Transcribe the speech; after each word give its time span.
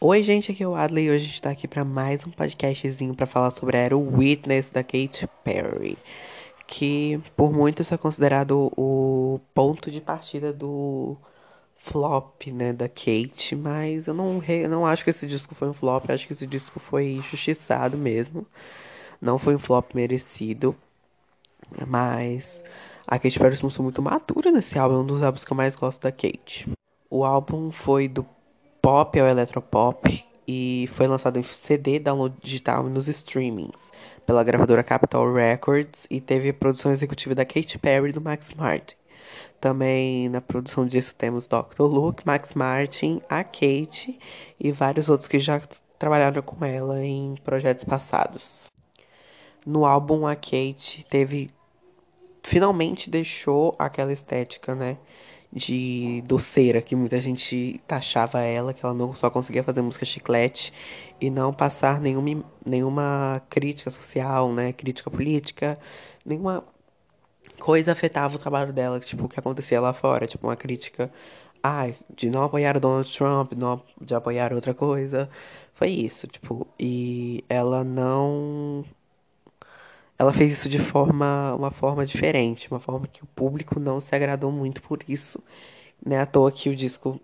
Oi, 0.00 0.22
gente, 0.22 0.52
aqui 0.52 0.62
é 0.62 0.68
o 0.68 0.76
Adley 0.76 1.06
e 1.06 1.10
hoje 1.10 1.24
a 1.24 1.28
gente 1.28 1.42
tá 1.42 1.50
aqui 1.50 1.66
para 1.66 1.84
mais 1.84 2.24
um 2.24 2.30
podcastzinho 2.30 3.16
para 3.16 3.26
falar 3.26 3.50
sobre 3.50 3.76
a 3.76 3.80
Era 3.80 3.96
Witness 3.96 4.70
da 4.70 4.84
Katy 4.84 5.28
Perry, 5.42 5.98
que 6.68 7.20
por 7.36 7.52
muitos 7.52 7.90
é 7.90 7.96
considerado 7.96 8.72
o 8.76 9.40
ponto 9.52 9.90
de 9.90 10.00
partida 10.00 10.52
do 10.52 11.16
flop, 11.74 12.46
né, 12.46 12.72
da 12.72 12.88
Kate, 12.88 13.56
mas 13.56 14.06
eu 14.06 14.14
não, 14.14 14.40
eu 14.46 14.68
não 14.68 14.86
acho 14.86 15.02
que 15.02 15.10
esse 15.10 15.26
disco 15.26 15.52
foi 15.56 15.68
um 15.68 15.74
flop, 15.74 16.08
acho 16.10 16.28
que 16.28 16.32
esse 16.32 16.46
disco 16.46 16.78
foi 16.78 17.14
injustiçado 17.14 17.98
mesmo. 17.98 18.46
Não 19.20 19.36
foi 19.36 19.56
um 19.56 19.58
flop 19.58 19.96
merecido, 19.96 20.76
mas 21.88 22.62
a 23.04 23.18
Katy 23.18 23.36
Perry 23.36 23.56
se 23.56 23.64
mostrou 23.64 23.82
muito 23.82 24.00
madura 24.00 24.52
nesse 24.52 24.78
álbum, 24.78 24.94
é 24.94 24.98
um 24.98 25.06
dos 25.06 25.24
álbuns 25.24 25.44
que 25.44 25.52
eu 25.52 25.56
mais 25.56 25.74
gosto 25.74 26.00
da 26.00 26.12
Kate. 26.12 26.68
O 27.10 27.24
álbum 27.24 27.72
foi 27.72 28.06
do 28.06 28.24
pop 28.80 29.18
ao 29.18 29.26
eletropop 29.26 30.24
e 30.46 30.88
foi 30.92 31.06
lançado 31.06 31.38
em 31.38 31.42
CD, 31.42 31.98
download 31.98 32.34
digital 32.40 32.86
e 32.86 32.90
nos 32.90 33.06
streamings 33.06 33.92
pela 34.24 34.42
gravadora 34.42 34.82
Capitol 34.82 35.32
Records 35.32 36.06
e 36.10 36.20
teve 36.20 36.48
a 36.48 36.54
produção 36.54 36.92
executiva 36.92 37.34
da 37.34 37.44
Katy 37.44 37.78
Perry 37.78 38.10
e 38.10 38.12
do 38.12 38.20
Max 38.20 38.52
Martin. 38.54 38.96
Também 39.60 40.28
na 40.28 40.40
produção 40.40 40.86
disso 40.86 41.14
temos 41.14 41.46
Dr. 41.46 41.82
Luke, 41.82 42.26
Max 42.26 42.54
Martin, 42.54 43.20
a 43.28 43.42
Kate 43.42 44.18
e 44.58 44.70
vários 44.70 45.08
outros 45.08 45.28
que 45.28 45.38
já 45.38 45.60
trabalharam 45.98 46.40
com 46.42 46.64
ela 46.64 47.04
em 47.04 47.34
projetos 47.44 47.84
passados. 47.84 48.68
No 49.66 49.84
álbum 49.84 50.26
a 50.26 50.34
Kate 50.34 51.04
teve 51.10 51.50
finalmente 52.42 53.10
deixou 53.10 53.74
aquela 53.78 54.12
estética, 54.12 54.74
né, 54.74 54.96
de 55.52 56.22
doceira 56.26 56.82
que 56.82 56.94
muita 56.94 57.20
gente 57.20 57.80
taxava 57.86 58.40
ela, 58.40 58.74
que 58.74 58.84
ela 58.84 58.94
não 58.94 59.14
só 59.14 59.30
conseguia 59.30 59.64
fazer 59.64 59.82
música 59.82 60.04
chiclete 60.04 60.72
e 61.20 61.30
não 61.30 61.52
passar 61.52 62.00
nenhuma, 62.00 62.44
nenhuma 62.64 63.42
crítica 63.48 63.90
social, 63.90 64.52
né, 64.52 64.72
crítica 64.72 65.10
política, 65.10 65.78
nenhuma 66.24 66.64
coisa 67.58 67.92
afetava 67.92 68.36
o 68.36 68.38
trabalho 68.38 68.72
dela, 68.72 69.00
tipo, 69.00 69.24
o 69.24 69.28
que 69.28 69.38
acontecia 69.38 69.80
lá 69.80 69.92
fora, 69.92 70.26
tipo, 70.26 70.46
uma 70.46 70.56
crítica, 70.56 71.10
ai, 71.62 71.96
de 72.14 72.30
não 72.30 72.44
apoiar 72.44 72.76
o 72.76 72.80
Donald 72.80 73.16
Trump, 73.16 73.52
não, 73.54 73.82
de 74.00 74.14
apoiar 74.14 74.52
outra 74.52 74.74
coisa. 74.74 75.28
Foi 75.74 75.88
isso, 75.90 76.26
tipo, 76.26 76.66
e 76.78 77.44
ela 77.48 77.84
não 77.84 78.84
ela 80.18 80.32
fez 80.32 80.52
isso 80.52 80.68
de 80.68 80.78
forma 80.78 81.54
uma 81.54 81.70
forma 81.70 82.04
diferente, 82.04 82.70
uma 82.70 82.80
forma 82.80 83.06
que 83.06 83.22
o 83.22 83.26
público 83.26 83.78
não 83.78 84.00
se 84.00 84.14
agradou 84.14 84.50
muito 84.50 84.82
por 84.82 85.00
isso. 85.08 85.40
Né? 86.04 86.20
À 86.20 86.26
toa 86.26 86.50
que 86.50 86.68
o 86.68 86.76
disco 86.76 87.20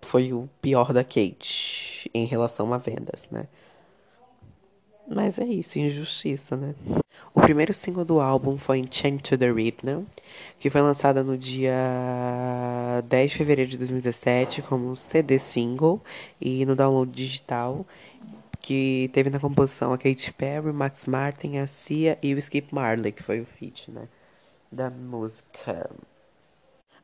foi 0.00 0.32
o 0.32 0.48
pior 0.62 0.92
da 0.92 1.04
Kate 1.04 2.10
em 2.14 2.24
relação 2.24 2.72
a 2.72 2.78
vendas, 2.78 3.28
né? 3.30 3.46
Mas 5.10 5.38
é 5.38 5.44
isso, 5.44 5.78
injustiça, 5.78 6.54
né? 6.56 6.74
O 7.34 7.40
primeiro 7.40 7.72
single 7.72 8.04
do 8.04 8.20
álbum 8.20 8.58
foi 8.58 8.86
Chained 8.90 9.22
to 9.22 9.38
the 9.38 9.50
Rhythm, 9.50 10.04
que 10.58 10.68
foi 10.68 10.82
lançada 10.82 11.24
no 11.24 11.36
dia 11.36 11.72
10 13.08 13.30
de 13.30 13.36
fevereiro 13.38 13.70
de 13.70 13.78
2017 13.78 14.62
como 14.62 14.94
CD 14.94 15.38
single 15.38 16.00
e 16.40 16.66
no 16.66 16.76
download 16.76 17.10
digital, 17.10 17.86
que 18.60 19.10
teve 19.12 19.30
na 19.30 19.40
composição 19.40 19.92
a 19.92 19.98
Katy 19.98 20.32
Perry, 20.32 20.72
Max 20.72 21.06
Martin, 21.06 21.58
a 21.58 21.66
Cia 21.66 22.18
e 22.22 22.34
o 22.34 22.38
Skip 22.38 22.74
Marley, 22.74 23.12
que 23.12 23.22
foi 23.22 23.40
o 23.40 23.46
feat, 23.46 23.90
né, 23.90 24.08
da 24.70 24.90
música. 24.90 25.90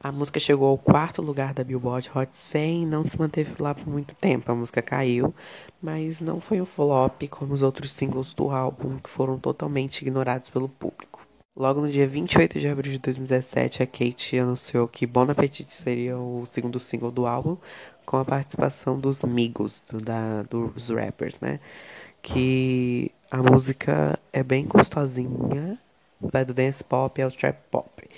A 0.01 0.13
música 0.13 0.39
chegou 0.39 0.69
ao 0.69 0.77
quarto 0.77 1.23
lugar 1.23 1.55
da 1.55 1.65
Billboard 1.65 2.11
Hot 2.15 2.37
100 2.37 2.83
e 2.83 2.87
não 2.87 3.03
se 3.03 3.19
manteve 3.19 3.55
lá 3.59 3.75
por 3.75 3.89
muito 3.89 4.15
tempo. 4.15 4.53
A 4.53 4.55
música 4.55 4.83
caiu, 4.83 5.35
mas 5.81 6.21
não 6.21 6.43
foi 6.43 6.61
um 6.61 6.67
flop 6.67 7.23
como 7.31 7.55
os 7.55 7.63
outros 7.63 7.91
singles 7.93 8.35
do 8.35 8.51
álbum, 8.51 8.99
que 8.99 9.09
foram 9.09 9.39
totalmente 9.39 10.03
ignorados 10.03 10.51
pelo 10.51 10.69
público. 10.69 11.27
Logo 11.57 11.81
no 11.81 11.89
dia 11.89 12.07
28 12.07 12.59
de 12.59 12.67
abril 12.67 12.93
de 12.93 12.99
2017, 12.99 13.83
a 13.83 13.87
Kate 13.87 14.37
anunciou 14.39 14.89
que 14.89 15.07
Bon 15.07 15.23
Appetit 15.23 15.73
seria 15.73 16.19
o 16.19 16.45
segundo 16.51 16.81
single 16.81 17.13
do 17.13 17.27
álbum, 17.27 17.57
com 18.05 18.17
a 18.17 18.25
participação 18.25 18.99
dos 18.99 19.23
Migos, 19.23 19.83
da, 19.91 20.43
dos 20.43 20.89
rappers, 20.91 21.37
né? 21.41 21.61
Que 22.23 23.11
a 23.31 23.39
música 23.39 24.19
é 24.33 24.43
bem 24.43 24.65
gostosinha, 24.67 25.79
vai 26.21 26.45
do 26.45 26.55
dance 26.55 26.83
pop 26.83 27.21
ao 27.21 27.31
trap 27.31 27.59
pop. 27.71 28.09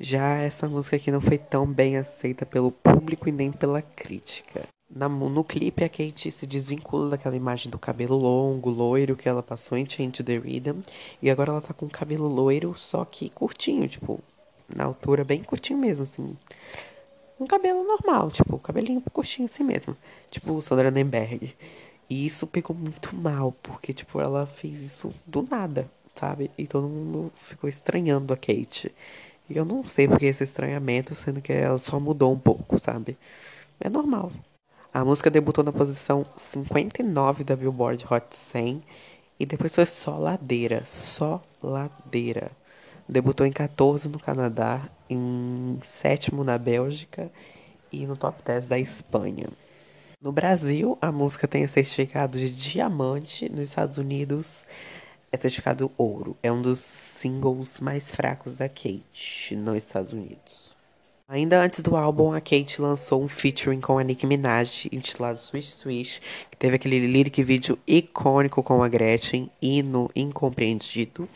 Já 0.00 0.38
essa 0.38 0.68
música 0.68 0.96
aqui 0.96 1.10
não 1.10 1.20
foi 1.20 1.38
tão 1.38 1.66
bem 1.66 1.96
aceita 1.96 2.44
pelo 2.44 2.72
público 2.72 3.28
e 3.28 3.32
nem 3.32 3.52
pela 3.52 3.82
crítica. 3.82 4.68
Na, 4.94 5.08
no 5.08 5.42
clipe, 5.42 5.84
a 5.84 5.88
Kate 5.88 6.30
se 6.30 6.46
desvincula 6.46 7.10
daquela 7.10 7.34
imagem 7.34 7.70
do 7.70 7.78
cabelo 7.78 8.16
longo, 8.16 8.68
loiro, 8.68 9.16
que 9.16 9.28
ela 9.28 9.42
passou 9.42 9.78
em 9.78 9.88
Change 9.88 10.22
the 10.22 10.36
Rhythm. 10.36 10.80
E 11.22 11.30
agora 11.30 11.52
ela 11.52 11.60
tá 11.62 11.72
com 11.72 11.88
cabelo 11.88 12.28
loiro, 12.28 12.74
só 12.76 13.04
que 13.04 13.30
curtinho, 13.30 13.88
tipo, 13.88 14.20
na 14.68 14.84
altura 14.84 15.24
bem 15.24 15.42
curtinho 15.42 15.78
mesmo, 15.78 16.04
assim. 16.04 16.36
Um 17.40 17.46
cabelo 17.46 17.84
normal, 17.84 18.30
tipo, 18.30 18.58
cabelinho 18.58 19.02
curtinho 19.12 19.46
assim 19.46 19.64
mesmo. 19.64 19.96
Tipo, 20.30 20.60
Sandra 20.62 20.90
Nemberg. 20.90 21.54
E 22.08 22.26
isso 22.26 22.46
pegou 22.46 22.76
muito 22.76 23.14
mal, 23.16 23.52
porque, 23.62 23.92
tipo, 23.92 24.20
ela 24.20 24.46
fez 24.46 24.80
isso 24.82 25.12
do 25.26 25.42
nada, 25.42 25.90
sabe? 26.14 26.50
E 26.58 26.66
todo 26.66 26.88
mundo 26.88 27.32
ficou 27.36 27.68
estranhando 27.68 28.32
a 28.32 28.36
Kate. 28.36 28.92
E 29.48 29.56
eu 29.56 29.64
não 29.64 29.84
sei 29.86 30.06
porque 30.08 30.26
esse 30.26 30.44
estranhamento, 30.44 31.14
sendo 31.14 31.40
que 31.40 31.52
ela 31.52 31.78
só 31.78 31.98
mudou 31.98 32.32
um 32.32 32.38
pouco, 32.38 32.78
sabe? 32.78 33.16
É 33.80 33.88
normal. 33.88 34.30
A 34.94 35.04
música 35.04 35.30
debutou 35.30 35.64
na 35.64 35.72
posição 35.72 36.26
59 36.36 37.44
da 37.44 37.56
Billboard 37.56 38.04
Hot 38.10 38.26
100 38.30 38.82
e 39.40 39.46
depois 39.46 39.74
foi 39.74 39.86
só 39.86 40.18
ladeira, 40.18 40.84
só 40.86 41.42
ladeira. 41.62 42.52
Debutou 43.08 43.46
em 43.46 43.52
14 43.52 44.08
no 44.08 44.18
Canadá, 44.18 44.80
em 45.08 45.78
sétimo 45.82 46.44
na 46.44 46.56
Bélgica 46.56 47.30
e 47.90 48.06
no 48.06 48.16
top 48.16 48.42
10 48.42 48.68
da 48.68 48.78
Espanha. 48.78 49.48
No 50.20 50.30
Brasil, 50.32 50.96
a 51.00 51.10
música 51.10 51.48
tem 51.48 51.66
certificado 51.66 52.38
de 52.38 52.50
diamante, 52.50 53.50
nos 53.50 53.68
Estados 53.68 53.98
Unidos 53.98 54.62
é 55.32 55.36
certificado 55.36 55.90
ouro. 55.96 56.36
É 56.42 56.52
um 56.52 56.60
dos 56.60 56.78
singles 56.78 57.80
mais 57.80 58.10
fracos 58.12 58.54
da 58.54 58.68
Kate 58.68 59.56
nos 59.56 59.78
Estados 59.78 60.12
Unidos. 60.12 60.76
Ainda 61.26 61.62
antes 61.62 61.80
do 61.80 61.96
álbum, 61.96 62.32
a 62.32 62.40
Kate 62.42 62.80
lançou 62.80 63.22
um 63.22 63.28
featuring 63.28 63.80
com 63.80 63.98
a 63.98 64.04
Nicki 64.04 64.26
Minaj, 64.26 64.86
intitulado 64.92 65.38
Swish 65.38 65.72
Swish, 65.72 66.20
que 66.50 66.56
teve 66.58 66.76
aquele 66.76 67.06
lyric 67.06 67.42
vídeo 67.42 67.78
icônico 67.86 68.62
com 68.62 68.82
a 68.82 68.88
Gretchen, 68.88 69.50
hino 69.60 70.10
incompreendido. 70.14 71.26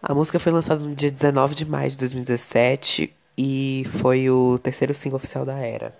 A 0.00 0.14
música 0.14 0.38
foi 0.38 0.52
lançada 0.52 0.82
no 0.84 0.94
dia 0.94 1.10
19 1.10 1.54
de 1.54 1.64
maio 1.66 1.90
de 1.90 1.96
2017 1.96 3.12
e 3.36 3.84
foi 4.00 4.30
o 4.30 4.58
terceiro 4.58 4.94
single 4.94 5.16
oficial 5.16 5.44
da 5.44 5.58
era. 5.58 5.92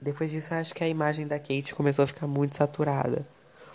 Depois 0.00 0.30
disso, 0.30 0.54
acho 0.54 0.74
que 0.74 0.82
a 0.82 0.88
imagem 0.88 1.26
da 1.26 1.38
Kate 1.38 1.74
começou 1.74 2.02
a 2.02 2.06
ficar 2.06 2.26
muito 2.26 2.56
saturada 2.56 3.26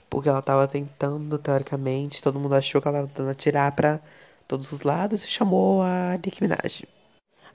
porque 0.09 0.27
ela 0.27 0.39
estava 0.39 0.67
tentando, 0.67 1.38
teoricamente, 1.38 2.22
todo 2.22 2.39
mundo 2.39 2.55
achou 2.55 2.81
que 2.81 2.88
ela 2.88 3.00
estava 3.00 3.07
tentando 3.09 3.29
atirar 3.29 3.72
para 3.73 4.01
todos 4.47 4.72
os 4.72 4.81
lados 4.81 5.23
e 5.23 5.27
chamou 5.27 5.83
a 5.83 6.17
Nicki 6.23 6.41
Minaj. 6.41 6.85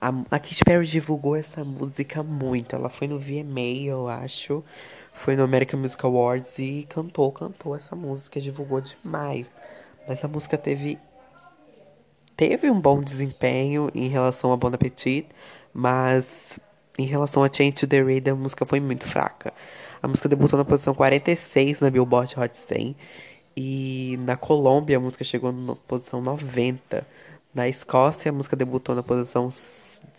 A, 0.01 0.09
a 0.31 0.39
Katy 0.39 0.65
Perry 0.65 0.87
divulgou 0.87 1.34
essa 1.34 1.65
música 1.65 2.22
muito. 2.22 2.77
Ela 2.77 2.89
foi 2.89 3.09
no 3.09 3.19
VMA, 3.19 3.87
eu 3.87 4.06
acho. 4.06 4.62
Foi 5.12 5.34
no 5.34 5.43
American 5.43 5.81
Music 5.81 6.05
Awards 6.05 6.59
e 6.59 6.87
cantou, 6.89 7.33
cantou 7.33 7.75
essa 7.75 7.97
música, 7.97 8.41
divulgou 8.41 8.81
demais. 8.81 9.51
Mas 10.06 10.22
a 10.25 10.28
música 10.28 10.56
teve 10.56 10.99
teve 12.37 12.71
um 12.71 12.81
bom 12.81 13.00
desempenho 13.03 13.91
em 13.95 14.09
relação 14.09 14.53
a 14.53 14.56
Bon 14.56 14.69
Appetit, 14.69 15.27
mas 15.72 16.59
em 16.99 17.06
relação 17.06 17.43
a 17.43 17.49
Change 17.53 17.72
to 17.72 17.87
the 17.87 18.00
Rhythm, 18.03 18.33
a 18.33 18.34
música 18.34 18.65
foi 18.65 18.81
muito 18.81 19.05
fraca. 19.05 19.53
A 20.03 20.09
música 20.09 20.28
debutou 20.28 20.59
na 20.59 20.65
posição 20.65 20.95
46 20.95 21.81
na 21.81 21.91
Billboard 21.91 22.39
Hot 22.39 22.57
100. 22.57 22.95
E 23.57 24.19
na 24.21 24.36
Colômbia 24.36 24.97
a 24.97 25.01
música 25.01 25.25
chegou 25.25 25.53
na 25.53 25.75
posição 25.75 26.21
90. 26.21 27.07
Na 27.54 27.69
Escócia 27.69 28.31
a 28.31 28.33
música 28.33 28.54
debutou 28.54 28.95
na 28.95 29.03
posição 29.03 29.53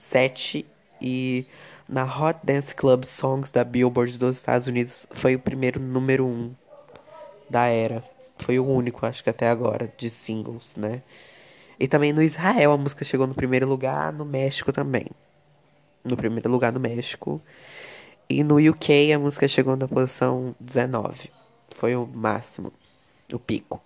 7. 0.09 0.65
E 1.01 1.45
na 1.87 2.03
Hot 2.03 2.39
Dance 2.43 2.73
Club 2.73 3.03
Songs 3.03 3.51
da 3.51 3.63
Billboard 3.63 4.17
dos 4.17 4.37
Estados 4.37 4.67
Unidos 4.67 5.05
foi 5.11 5.35
o 5.35 5.39
primeiro 5.39 5.79
número 5.79 6.25
1 6.25 6.55
da 7.49 7.67
era. 7.67 8.03
Foi 8.37 8.57
o 8.59 8.65
único, 8.65 9.05
acho 9.05 9.23
que 9.23 9.29
até 9.29 9.47
agora, 9.47 9.93
de 9.97 10.09
singles, 10.09 10.75
né? 10.75 11.01
E 11.79 11.87
também 11.87 12.13
no 12.13 12.21
Israel 12.21 12.71
a 12.71 12.77
música 12.77 13.03
chegou 13.03 13.27
no 13.27 13.33
primeiro 13.33 13.67
lugar, 13.67 14.11
no 14.13 14.25
México 14.25 14.71
também. 14.71 15.05
No 16.03 16.15
primeiro 16.15 16.49
lugar 16.49 16.71
no 16.71 16.79
México. 16.79 17.41
E 18.29 18.43
no 18.43 18.57
UK 18.57 19.13
a 19.13 19.19
música 19.19 19.47
chegou 19.47 19.75
na 19.75 19.87
posição 19.87 20.55
19. 20.59 21.29
Foi 21.75 21.95
o 21.95 22.05
máximo, 22.07 22.71
o 23.31 23.39
pico. 23.39 23.81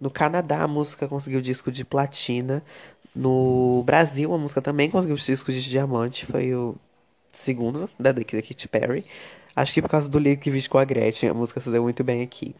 No 0.00 0.10
Canadá 0.10 0.62
a 0.62 0.68
música 0.68 1.06
conseguiu 1.06 1.40
disco 1.40 1.70
de 1.70 1.84
platina. 1.84 2.62
No 3.14 3.82
Brasil 3.84 4.32
a 4.34 4.38
música 4.38 4.60
também 4.60 4.90
conseguiu 4.90 5.16
disco 5.16 5.52
de 5.52 5.62
diamante. 5.62 6.26
Foi 6.26 6.54
o 6.54 6.76
segundo 7.32 7.88
da 7.98 8.12
Katy 8.12 8.68
Perry. 8.68 9.04
Acho 9.56 9.74
que 9.74 9.82
por 9.82 9.88
causa 9.88 10.08
do 10.08 10.18
Lick 10.18 10.50
Vídeo 10.50 10.68
com 10.68 10.78
a 10.78 10.84
Gretchen, 10.84 11.28
a 11.28 11.34
música 11.34 11.60
se 11.60 11.70
deu 11.70 11.82
muito 11.82 12.02
bem 12.02 12.22
aqui. 12.22 12.56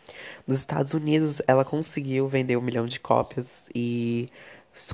Nos 0.46 0.58
Estados 0.58 0.94
Unidos, 0.94 1.42
ela 1.48 1.64
conseguiu 1.64 2.28
vender 2.28 2.56
um 2.56 2.60
milhão 2.60 2.86
de 2.86 3.00
cópias 3.00 3.46
e 3.74 4.28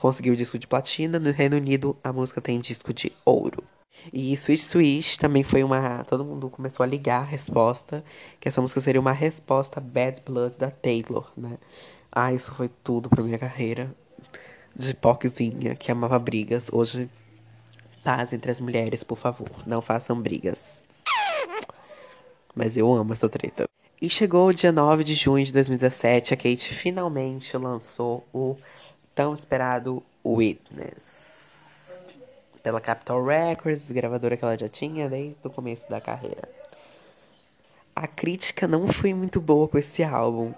conseguiu 0.01 0.37
disco 0.37 0.59
de 0.59 0.67
platina. 0.67 1.19
No 1.19 1.31
Reino 1.31 1.57
Unido, 1.57 1.97
a 2.03 2.13
música 2.13 2.41
tem 2.41 2.61
disco 2.61 2.93
de 2.93 3.13
ouro. 3.25 3.65
E 4.13 4.37
Switch 4.37 4.63
Switch 4.63 5.17
também 5.17 5.43
foi 5.43 5.63
uma. 5.63 6.05
Todo 6.05 6.25
mundo 6.25 6.49
começou 6.49 6.85
a 6.85 6.87
ligar 6.87 7.21
a 7.21 7.25
resposta. 7.25 8.05
Que 8.39 8.49
essa 8.49 8.61
música 8.61 8.81
seria 8.81 9.01
uma 9.01 9.13
resposta 9.13 9.81
Bad 9.81 10.23
Blood 10.25 10.59
da 10.59 10.71
Taylor, 10.71 11.31
né? 11.37 11.59
Ah, 12.11 12.33
isso 12.33 12.53
foi 12.55 12.71
tudo 12.83 13.09
pra 13.09 13.23
minha 13.23 13.39
carreira. 13.39 13.95
De 14.75 14.95
poquezinha 14.95 15.75
que 15.75 15.91
amava 15.91 16.19
brigas. 16.19 16.69
Hoje, 16.73 17.11
paz 18.03 18.33
entre 18.33 18.51
as 18.51 18.61
mulheres, 18.61 19.05
por 19.05 19.17
favor. 19.17 19.51
Não 19.67 19.83
façam 19.83 20.21
brigas. 20.21 20.81
Mas 22.55 22.77
eu 22.77 22.93
amo 22.93 23.13
essa 23.13 23.29
treta. 23.29 23.69
E 24.03 24.09
chegou 24.09 24.49
o 24.49 24.55
dia 24.55 24.73
9 24.73 25.05
de 25.05 25.15
junho 25.15 25.45
de 25.45 25.53
2017, 25.53 26.33
a 26.33 26.37
Kate 26.37 26.73
finalmente 26.73 27.55
lançou 27.59 28.27
o 28.33 28.57
tão 29.21 29.35
esperado 29.35 30.03
Witness. 30.25 31.21
Pela 32.63 32.81
Capitol 32.81 33.23
Records, 33.23 33.93
gravadora 33.93 34.35
que 34.35 34.43
ela 34.43 34.57
já 34.57 34.67
tinha 34.67 35.11
desde 35.11 35.37
o 35.45 35.51
começo 35.51 35.91
da 35.91 36.01
carreira. 36.01 36.49
A 37.95 38.07
crítica 38.07 38.67
não 38.67 38.89
foi 38.89 39.13
muito 39.13 39.39
boa 39.39 39.69
com 39.69 39.77
esse 39.77 40.03
álbum. 40.03 40.55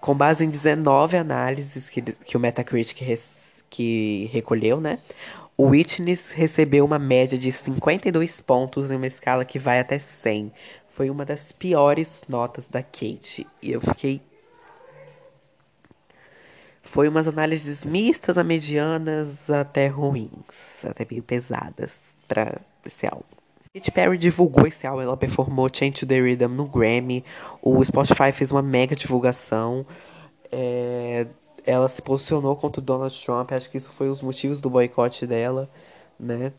Com 0.00 0.14
base 0.14 0.46
em 0.46 0.48
19 0.48 1.18
análises 1.18 1.90
que, 1.90 2.00
que 2.00 2.38
o 2.38 2.40
Metacritic 2.40 3.02
res, 3.02 3.22
que 3.68 4.30
recolheu, 4.32 4.80
né? 4.80 4.98
O 5.54 5.66
Witness 5.66 6.32
recebeu 6.32 6.86
uma 6.86 6.98
média 6.98 7.36
de 7.36 7.52
52 7.52 8.40
pontos 8.40 8.90
em 8.90 8.96
uma 8.96 9.06
escala 9.06 9.44
que 9.44 9.58
vai 9.58 9.78
até 9.78 9.98
100, 9.98 10.50
foi 10.88 11.10
uma 11.10 11.26
das 11.26 11.52
piores 11.52 12.22
notas 12.26 12.66
da 12.66 12.82
Kate. 12.82 13.46
E 13.60 13.72
eu 13.72 13.80
fiquei. 13.82 14.22
Foi 16.86 17.08
umas 17.08 17.26
análises 17.26 17.84
mistas 17.84 18.38
a 18.38 18.44
medianas 18.44 19.50
até 19.50 19.88
ruins, 19.88 20.30
até 20.84 21.06
meio 21.10 21.22
pesadas 21.22 21.94
para 22.28 22.60
esse 22.86 23.06
álbum. 23.06 23.24
Katy 23.74 23.90
Perry 23.90 24.16
divulgou 24.16 24.66
esse 24.66 24.86
álbum, 24.86 25.02
ela 25.02 25.16
performou 25.16 25.68
Change 25.70 26.06
the 26.06 26.18
Rhythm 26.18 26.48
no 26.48 26.64
Grammy. 26.64 27.24
O 27.60 27.84
Spotify 27.84 28.32
fez 28.32 28.50
uma 28.50 28.62
mega 28.62 28.94
divulgação. 28.96 29.84
É, 30.50 31.26
ela 31.66 31.88
se 31.88 32.00
posicionou 32.00 32.54
contra 32.56 32.80
o 32.80 32.84
Donald 32.84 33.20
Trump, 33.22 33.52
acho 33.52 33.68
que 33.68 33.76
isso 33.76 33.92
foi 33.92 34.08
os 34.08 34.22
motivos 34.22 34.60
do 34.60 34.70
boicote 34.70 35.26
dela, 35.26 35.68
né? 36.18 36.52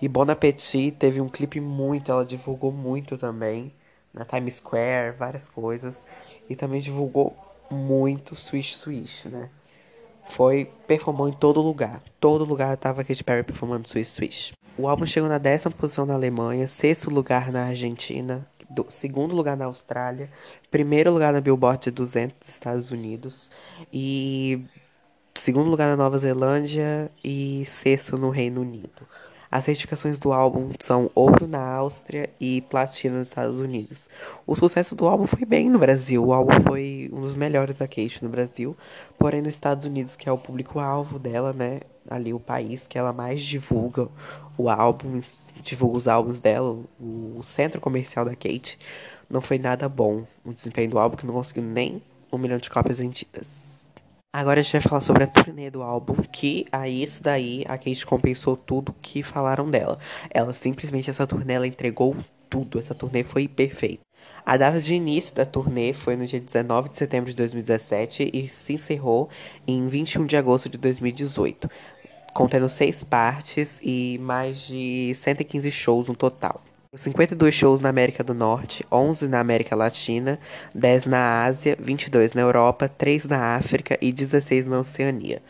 E 0.00 0.06
Bon 0.06 0.30
Appetit 0.30 0.92
teve 0.92 1.20
um 1.20 1.28
clipe 1.28 1.58
muito, 1.58 2.12
ela 2.12 2.24
divulgou 2.24 2.70
muito 2.70 3.16
também 3.16 3.72
na 4.12 4.24
Times 4.24 4.56
Square, 4.56 5.16
várias 5.18 5.48
coisas. 5.48 5.98
E 6.48 6.54
também 6.54 6.80
divulgou 6.80 7.34
muito 7.70 8.36
Swish 8.36 8.76
Swish, 8.76 9.26
né? 9.28 9.48
Foi, 10.30 10.70
performou 10.86 11.28
em 11.28 11.32
todo 11.32 11.60
lugar. 11.60 12.02
Todo 12.18 12.44
lugar 12.44 12.76
tava 12.76 13.04
Katy 13.04 13.24
Perry 13.24 13.42
performando 13.42 13.88
Swish 13.88 14.08
Swish. 14.08 14.52
O 14.78 14.88
álbum 14.88 15.04
chegou 15.04 15.28
na 15.28 15.38
décima 15.38 15.70
posição 15.70 16.06
na 16.06 16.14
Alemanha, 16.14 16.66
sexto 16.68 17.10
lugar 17.10 17.52
na 17.52 17.66
Argentina, 17.66 18.46
do, 18.70 18.86
segundo 18.88 19.34
lugar 19.34 19.56
na 19.56 19.64
Austrália, 19.64 20.30
primeiro 20.70 21.12
lugar 21.12 21.32
na 21.32 21.40
Billboard 21.40 21.84
de 21.84 21.90
200 21.90 22.36
dos 22.38 22.48
Estados 22.48 22.90
Unidos 22.90 23.50
e 23.92 24.64
segundo 25.34 25.68
lugar 25.68 25.88
na 25.88 25.96
Nova 25.96 26.16
Zelândia 26.18 27.10
e 27.22 27.64
sexto 27.66 28.16
no 28.16 28.30
Reino 28.30 28.60
Unido. 28.60 29.06
As 29.52 29.64
certificações 29.64 30.16
do 30.20 30.32
álbum 30.32 30.70
são 30.78 31.10
ouro 31.12 31.48
na 31.48 31.60
Áustria 31.60 32.30
e 32.40 32.60
platina 32.60 33.18
nos 33.18 33.26
Estados 33.26 33.58
Unidos. 33.58 34.08
O 34.46 34.54
sucesso 34.54 34.94
do 34.94 35.08
álbum 35.08 35.26
foi 35.26 35.44
bem 35.44 35.68
no 35.68 35.76
Brasil. 35.76 36.24
O 36.24 36.32
álbum 36.32 36.60
foi 36.60 37.10
um 37.12 37.20
dos 37.20 37.34
melhores 37.34 37.76
da 37.76 37.88
Kate 37.88 38.22
no 38.22 38.28
Brasil. 38.28 38.76
Porém, 39.18 39.42
nos 39.42 39.52
Estados 39.52 39.84
Unidos, 39.84 40.14
que 40.14 40.28
é 40.28 40.32
o 40.32 40.38
público-alvo 40.38 41.18
dela, 41.18 41.52
né? 41.52 41.80
Ali 42.08 42.32
o 42.32 42.38
país 42.38 42.86
que 42.86 42.96
ela 42.96 43.12
mais 43.12 43.42
divulga 43.42 44.08
o 44.56 44.70
álbum, 44.70 45.20
divulga 45.62 45.98
os 45.98 46.06
álbuns 46.06 46.40
dela, 46.40 46.78
o 47.00 47.42
centro 47.42 47.80
comercial 47.80 48.24
da 48.24 48.36
Kate, 48.36 48.78
não 49.28 49.40
foi 49.40 49.58
nada 49.58 49.88
bom. 49.88 50.24
O 50.44 50.52
desempenho 50.52 50.90
do 50.90 50.98
álbum 50.98 51.16
que 51.16 51.26
não 51.26 51.34
conseguiu 51.34 51.64
nem 51.64 52.00
um 52.32 52.38
milhão 52.38 52.58
de 52.58 52.70
cópias 52.70 52.98
vendidas. 52.98 53.69
Agora 54.32 54.60
a 54.60 54.62
gente 54.62 54.74
vai 54.74 54.80
falar 54.80 55.00
sobre 55.00 55.24
a 55.24 55.26
turnê 55.26 55.72
do 55.72 55.82
álbum, 55.82 56.14
que 56.14 56.64
a 56.70 56.88
isso 56.88 57.20
daí 57.20 57.64
a 57.66 57.76
Kate 57.76 58.06
compensou 58.06 58.56
tudo 58.56 58.94
que 59.02 59.24
falaram 59.24 59.68
dela. 59.68 59.98
Ela 60.30 60.52
simplesmente, 60.52 61.10
essa 61.10 61.26
turnê, 61.26 61.54
ela 61.54 61.66
entregou 61.66 62.16
tudo. 62.48 62.78
Essa 62.78 62.94
turnê 62.94 63.24
foi 63.24 63.48
perfeita. 63.48 64.02
A 64.46 64.56
data 64.56 64.80
de 64.80 64.94
início 64.94 65.34
da 65.34 65.44
turnê 65.44 65.92
foi 65.92 66.14
no 66.14 66.24
dia 66.28 66.40
19 66.40 66.90
de 66.90 66.98
setembro 66.98 67.28
de 67.28 67.36
2017 67.36 68.30
e 68.32 68.46
se 68.46 68.74
encerrou 68.74 69.28
em 69.66 69.88
21 69.88 70.24
de 70.26 70.36
agosto 70.36 70.68
de 70.68 70.78
2018, 70.78 71.68
contendo 72.32 72.68
seis 72.68 73.02
partes 73.02 73.80
e 73.82 74.16
mais 74.18 74.60
de 74.60 75.12
115 75.16 75.72
shows 75.72 76.06
no 76.06 76.14
total. 76.14 76.62
52 76.92 77.54
shows 77.54 77.80
na 77.80 77.88
América 77.88 78.24
do 78.24 78.34
Norte, 78.34 78.84
11 78.90 79.28
na 79.28 79.38
América 79.38 79.76
Latina, 79.76 80.40
10 80.74 81.06
na 81.06 81.44
Ásia, 81.44 81.76
22 81.78 82.34
na 82.34 82.42
Europa, 82.42 82.88
3 82.88 83.26
na 83.28 83.54
África 83.54 83.96
e 84.00 84.10
16 84.10 84.66
na 84.66 84.80
Oceania. 84.80 85.40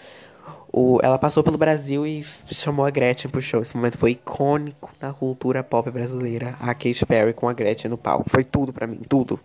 O, 0.71 1.01
ela 1.03 1.19
passou 1.19 1.43
pelo 1.43 1.57
Brasil 1.57 2.07
e 2.07 2.23
chamou 2.53 2.85
a 2.85 2.91
Gretchen 2.91 3.31
pro 3.31 3.41
show. 3.41 3.63
Esse 3.63 3.75
momento 3.75 3.97
foi 3.97 4.11
icônico 4.11 4.91
na 5.01 5.15
cultura 5.15 5.65
pop 5.65 5.91
brasileira. 5.91 6.57
A 6.61 6.75
Katy 6.75 7.07
Perry 7.07 7.33
com 7.33 7.49
a 7.49 7.55
Gretchen 7.55 7.91
no 7.91 7.97
palco. 7.97 8.29
Foi 8.29 8.45
tudo 8.45 8.71
para 8.71 8.87
mim, 8.87 9.01
tudo. 9.09 9.41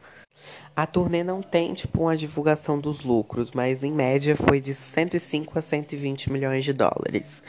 A 0.75 0.85
turnê 0.85 1.23
não 1.23 1.41
tem, 1.41 1.73
tipo, 1.73 2.01
uma 2.01 2.17
divulgação 2.17 2.77
dos 2.77 3.01
lucros, 3.01 3.51
mas 3.53 3.81
em 3.81 3.93
média 3.93 4.35
foi 4.35 4.59
de 4.59 4.75
105 4.75 5.57
a 5.57 5.61
120 5.61 6.29
milhões 6.29 6.65
de 6.65 6.73
dólares. 6.73 7.41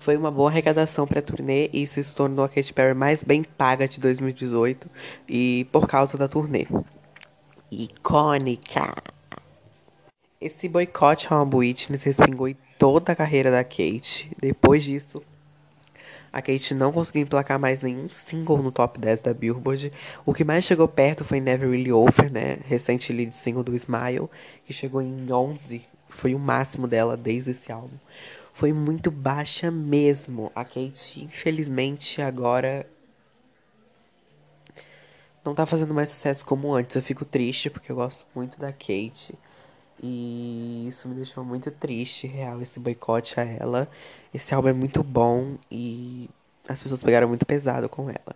Foi 0.00 0.16
uma 0.16 0.32
boa 0.32 0.50
arrecadação 0.50 1.06
para 1.06 1.20
a 1.20 1.22
turnê 1.22 1.70
e 1.72 1.84
isso 1.84 2.02
se 2.02 2.16
tornou 2.16 2.44
a 2.44 2.48
Katy 2.48 2.72
Perry 2.72 2.92
mais 2.92 3.22
bem 3.22 3.44
paga 3.44 3.86
de 3.86 4.00
2018 4.00 4.90
e 5.28 5.64
por 5.70 5.86
causa 5.86 6.18
da 6.18 6.26
turnê. 6.26 6.66
Icônica! 7.70 8.96
Esse 10.40 10.68
boicote 10.68 11.32
ao 11.32 11.48
Witness 11.48 12.02
respingou 12.02 12.48
em 12.48 12.56
toda 12.76 13.12
a 13.12 13.16
carreira 13.16 13.52
da 13.52 13.62
Kate. 13.62 14.28
Depois 14.40 14.82
disso, 14.82 15.22
a 16.32 16.40
Kate 16.40 16.72
não 16.72 16.90
conseguiu 16.90 17.22
emplacar 17.22 17.58
mais 17.58 17.82
nenhum 17.82 18.08
single 18.08 18.62
no 18.62 18.72
top 18.72 18.98
10 18.98 19.20
da 19.20 19.34
Billboard. 19.34 19.92
O 20.24 20.32
que 20.32 20.44
mais 20.44 20.64
chegou 20.64 20.88
perto 20.88 21.24
foi 21.24 21.40
Never 21.40 21.68
Really 21.68 21.92
Over, 21.92 22.32
né? 22.32 22.58
Recente 22.64 23.12
lead 23.12 23.36
single 23.36 23.62
do 23.62 23.74
Smile, 23.74 24.30
que 24.64 24.72
chegou 24.72 25.02
em 25.02 25.30
11. 25.30 25.84
Foi 26.08 26.34
o 26.34 26.38
máximo 26.38 26.88
dela 26.88 27.18
desde 27.18 27.50
esse 27.50 27.70
álbum. 27.70 27.96
Foi 28.54 28.72
muito 28.72 29.10
baixa 29.10 29.70
mesmo. 29.70 30.50
A 30.54 30.64
Kate, 30.64 31.22
infelizmente, 31.22 32.22
agora 32.22 32.86
não 35.44 35.54
tá 35.54 35.66
fazendo 35.66 35.92
mais 35.92 36.08
sucesso 36.08 36.46
como 36.46 36.74
antes. 36.74 36.96
Eu 36.96 37.02
fico 37.02 37.26
triste 37.26 37.68
porque 37.68 37.92
eu 37.92 37.96
gosto 37.96 38.24
muito 38.34 38.58
da 38.58 38.72
Kate. 38.72 39.34
E 40.02 40.86
isso 40.88 41.08
me 41.08 41.14
deixou 41.14 41.44
muito 41.44 41.70
triste, 41.70 42.26
real, 42.26 42.60
esse 42.60 42.80
boicote 42.80 43.38
a 43.38 43.44
ela. 43.44 43.88
Esse 44.34 44.52
álbum 44.54 44.68
é 44.68 44.72
muito 44.72 45.02
bom 45.02 45.56
e 45.70 46.28
as 46.68 46.82
pessoas 46.82 47.02
pegaram 47.02 47.28
muito 47.28 47.46
pesado 47.46 47.88
com 47.88 48.08
ela. 48.08 48.34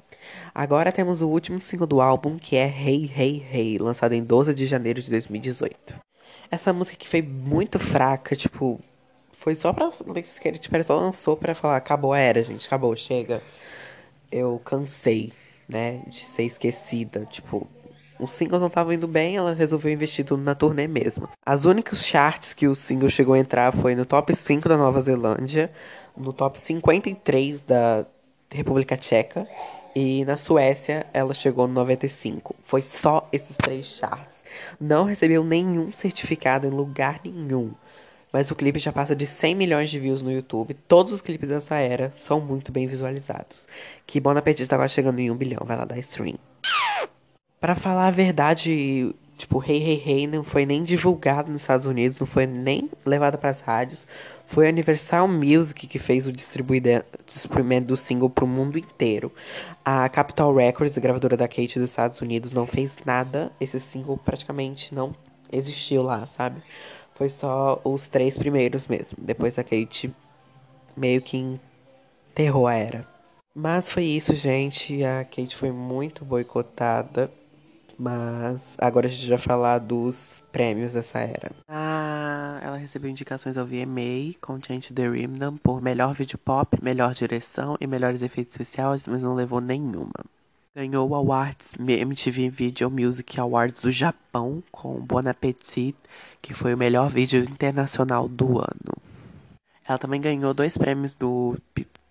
Agora 0.55 0.93
temos 0.93 1.23
o 1.23 1.29
último 1.29 1.61
single 1.61 1.87
do 1.87 2.01
álbum, 2.01 2.39
que 2.39 2.57
é 2.57 2.67
Hey 2.67 3.11
Hey 3.15 3.47
Hey, 3.53 3.79
lançado 3.79 4.13
em 4.13 4.23
12 4.23 4.55
de 4.55 4.67
janeiro 4.67 5.03
de 5.03 5.11
2018. 5.11 5.95
Essa 6.51 6.73
música 6.73 6.97
que 6.97 7.09
foi 7.09 7.23
muito 7.23 7.79
fraca, 7.79 8.37
tipo, 8.37 8.81
foi 9.33 9.55
só 9.55 9.73
pra. 9.73 9.91
Tipo, 9.91 10.83
só 10.85 10.97
lançou 10.97 11.37
pra 11.37 11.55
falar: 11.55 11.77
acabou 11.77 12.13
a 12.13 12.19
era, 12.19 12.43
gente, 12.43 12.67
acabou, 12.67 12.95
chega. 12.97 13.43
Eu 14.31 14.61
cansei, 14.65 15.33
né, 15.69 16.03
de 16.07 16.25
ser 16.25 16.45
esquecida. 16.45 17.27
Tipo, 17.27 17.67
os 18.19 18.33
singles 18.33 18.61
não 18.61 18.69
estavam 18.69 18.93
indo 18.93 19.07
bem, 19.07 19.37
ela 19.37 19.53
resolveu 19.53 19.93
investir 19.93 20.25
tudo 20.25 20.43
na 20.43 20.55
turnê 20.55 20.87
mesmo. 20.87 21.29
As 21.45 21.65
únicas 21.65 22.05
charts 22.05 22.53
que 22.53 22.67
o 22.67 22.75
single 22.75 23.11
chegou 23.11 23.35
a 23.35 23.39
entrar 23.39 23.73
foi 23.73 23.95
no 23.95 24.05
top 24.05 24.35
5 24.35 24.69
da 24.69 24.77
Nova 24.77 25.01
Zelândia, 25.01 25.71
no 26.17 26.33
top 26.33 26.59
53 26.59 27.63
da 27.63 28.07
República 28.51 28.97
Tcheca 28.97 29.47
e 29.95 30.25
na 30.25 30.37
Suécia 30.37 31.07
ela 31.13 31.33
chegou 31.33 31.67
no 31.67 31.75
95. 31.75 32.55
Foi 32.63 32.83
só 32.83 33.29
esses 33.33 33.57
três 33.57 33.87
charts. 33.87 34.45
Não 34.79 35.05
recebeu 35.05 35.43
nenhum 35.43 35.91
certificado 35.93 36.67
em 36.67 36.71
lugar 36.71 37.21
nenhum. 37.25 37.73
Mas 38.33 38.51
o 38.51 38.55
clipe 38.55 38.79
já 38.79 38.93
passa 38.93 39.17
de 39.17 39.27
100 39.27 39.55
milhões 39.55 39.89
de 39.89 39.99
views 39.99 40.21
no 40.21 40.31
YouTube. 40.31 40.75
Todos 40.87 41.13
os 41.13 41.23
clipes 41.23 41.49
dessa 41.49 41.77
era 41.77 42.13
são 42.15 42.41
muito 42.41 42.71
bem 42.71 42.87
visualizados. 42.87 43.67
Que 44.07 44.21
Bon 44.21 44.37
Appetit 44.37 44.69
tá 44.69 44.77
quase 44.77 44.93
chegando 44.93 45.21
em 45.21 45.31
um 45.31 45.37
bilhão. 45.37 45.65
Vai 45.65 45.77
lá 45.77 45.87
dar 45.87 45.99
stream. 45.99 46.37
Para 47.61 47.75
falar 47.75 48.09
a 48.09 48.11
verdade, 48.11 49.15
Tipo, 49.37 49.63
Hey 49.63 49.83
Hey 49.83 50.03
Hey 50.05 50.27
não 50.27 50.43
foi 50.43 50.65
nem 50.65 50.83
divulgado 50.83 51.53
nos 51.53 51.61
Estados 51.61 51.85
Unidos, 51.85 52.19
não 52.19 52.27
foi 52.27 52.47
nem 52.47 52.89
levado 53.05 53.37
para 53.37 53.51
as 53.51 53.61
rádios. 53.61 54.07
Foi 54.47 54.67
a 54.67 54.71
Universal 54.71 55.29
Music 55.29 55.87
que 55.87 55.99
fez 55.99 56.27
o 56.27 56.33
distribuimento 56.33 57.87
do 57.87 57.97
single 57.97 58.31
pro 58.31 58.47
mundo 58.47 58.79
inteiro. 58.79 59.31
A 59.85 60.09
Capitol 60.09 60.55
Records, 60.55 60.97
a 60.97 61.01
gravadora 61.01 61.37
da 61.37 61.47
Kate 61.47 61.79
dos 61.79 61.91
Estados 61.91 62.21
Unidos, 62.23 62.53
não 62.53 62.67
fez 62.67 62.97
nada. 63.05 63.53
Esse 63.61 63.79
single 63.79 64.17
praticamente 64.17 64.95
não 64.95 65.15
existiu 65.53 66.03
lá, 66.03 66.27
sabe? 66.27 66.63
Foi 67.15 67.29
só 67.29 67.81
os 67.85 68.09
três 68.09 68.39
primeiros 68.39 68.87
mesmo. 68.87 69.19
Depois 69.21 69.59
a 69.59 69.65
Kate 69.65 70.15
meio 70.97 71.21
que 71.21 71.59
enterrou 72.31 72.67
a 72.67 72.75
era. 72.75 73.07
Mas 73.55 73.91
foi 73.91 74.05
isso, 74.05 74.35
gente. 74.35 75.05
A 75.05 75.25
Kate 75.25 75.55
foi 75.55 75.73
muito 75.73 76.25
boicotada. 76.25 77.31
Mas 77.99 78.77
agora 78.79 79.07
a 79.07 79.11
gente 79.11 79.29
vai 79.29 79.39
falar 79.39 79.79
dos 79.79 80.43
prêmios 80.53 80.93
dessa 80.93 81.19
era. 81.19 81.51
Ah, 81.67 82.61
ela 82.63 82.77
recebeu 82.77 83.11
indicações 83.11 83.57
ao 83.57 83.65
VMA 83.65 84.35
com 84.41 84.61
Change 84.63 84.93
the 84.93 85.09
Rhythm 85.09 85.57
por 85.63 85.81
melhor 85.81 86.13
vídeo 86.13 86.39
pop, 86.39 86.79
melhor 86.83 87.15
direção 87.15 87.77
e 87.81 87.87
melhores 87.87 88.21
efeitos 88.21 88.53
especiais, 88.53 89.07
mas 89.07 89.23
não 89.23 89.35
levou 89.35 89.61
nenhuma. 89.61 90.13
Ganhou 90.75 91.09
o 91.09 91.15
Awards 91.15 91.73
MTV 91.79 92.51
Video 92.51 92.91
Music 92.91 93.41
Awards 93.41 93.81
do 93.81 93.91
Japão 93.91 94.63
com 94.71 95.01
Bon 95.01 95.27
Appetit, 95.27 95.97
que 96.43 96.53
foi 96.53 96.75
o 96.75 96.79
melhor 96.79 97.09
vídeo 97.09 97.43
internacional 97.43 98.29
do 98.29 98.59
ano. 98.59 98.95
Ela 99.89 99.97
também 99.97 100.21
ganhou 100.21 100.53
dois 100.53 100.77
prêmios 100.77 101.15
do 101.15 101.57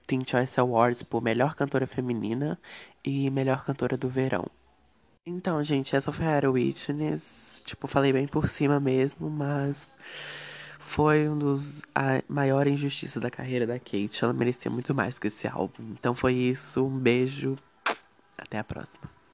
Teen 0.08 0.24
Choice 0.26 0.60
Awards 0.60 1.04
por 1.04 1.22
melhor 1.22 1.54
cantora 1.54 1.86
feminina 1.86 2.58
e 3.04 3.30
melhor 3.30 3.64
cantora 3.64 3.96
do 3.96 4.10
verão. 4.10 4.46
Então, 5.28 5.62
gente, 5.64 5.96
essa 5.96 6.12
foi 6.12 6.26
a 6.26 6.50
Witness. 6.50 7.62
Tipo, 7.66 7.88
falei 7.88 8.14
bem 8.14 8.28
por 8.28 8.48
cima 8.48 8.80
mesmo, 8.80 9.28
mas 9.28 9.92
foi 10.80 11.28
um 11.28 11.38
dos 11.38 11.82
a 11.96 12.22
maior 12.30 12.68
injustiça 12.68 13.20
da 13.20 13.32
carreira 13.32 13.66
da 13.66 13.80
Kate. 13.80 14.24
Ela 14.24 14.34
merecia 14.34 14.70
muito 14.70 14.94
mais 14.94 15.18
que 15.18 15.28
esse 15.28 15.48
álbum. 15.48 15.84
Então 15.94 16.14
foi 16.14 16.36
isso. 16.36 16.86
Um 16.86 17.00
beijo. 17.00 17.58
Até 18.38 18.60
a 18.60 18.64
próxima. 18.64 19.15